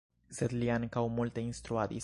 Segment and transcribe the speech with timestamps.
[0.37, 1.99] Sed li ankaŭ multe instruadis.